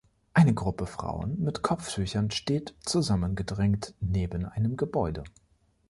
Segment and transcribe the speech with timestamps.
[0.33, 5.23] Eine Gruppe Frauen mit Kopftüchern steht zusammengedrängt neben einem Gebäude.